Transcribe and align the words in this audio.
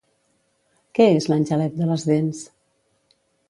Què 0.99 1.07
és 1.19 1.29
l'angelet 1.33 1.77
de 1.83 1.91
les 1.93 2.09
dents? 2.13 2.43